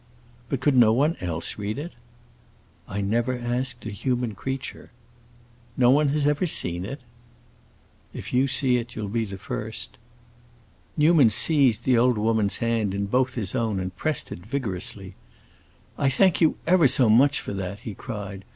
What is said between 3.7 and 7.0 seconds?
a human creature." "No one has ever seen